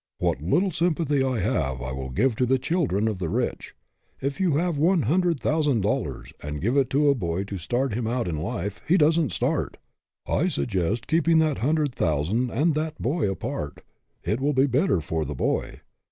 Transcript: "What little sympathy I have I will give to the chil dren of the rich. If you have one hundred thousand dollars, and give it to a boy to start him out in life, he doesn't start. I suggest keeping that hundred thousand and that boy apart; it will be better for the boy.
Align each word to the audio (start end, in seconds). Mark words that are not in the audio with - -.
"What 0.17 0.41
little 0.41 0.71
sympathy 0.71 1.23
I 1.23 1.37
have 1.41 1.79
I 1.79 1.91
will 1.91 2.09
give 2.09 2.35
to 2.37 2.47
the 2.47 2.57
chil 2.57 2.87
dren 2.87 3.07
of 3.07 3.19
the 3.19 3.29
rich. 3.29 3.75
If 4.19 4.39
you 4.39 4.55
have 4.55 4.79
one 4.79 5.03
hundred 5.03 5.39
thousand 5.39 5.81
dollars, 5.81 6.33
and 6.41 6.59
give 6.59 6.75
it 6.75 6.89
to 6.89 7.09
a 7.09 7.13
boy 7.13 7.43
to 7.43 7.59
start 7.59 7.93
him 7.93 8.07
out 8.07 8.27
in 8.27 8.35
life, 8.37 8.81
he 8.87 8.97
doesn't 8.97 9.31
start. 9.31 9.77
I 10.27 10.47
suggest 10.47 11.05
keeping 11.05 11.37
that 11.37 11.59
hundred 11.59 11.93
thousand 11.93 12.49
and 12.49 12.73
that 12.73 12.99
boy 12.99 13.29
apart; 13.29 13.81
it 14.23 14.41
will 14.41 14.53
be 14.53 14.65
better 14.65 15.01
for 15.01 15.23
the 15.23 15.35
boy. 15.35 15.81